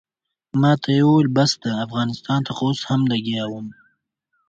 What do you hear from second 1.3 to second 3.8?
بس ده افغانستان ته خو اوس هم لګیا وم.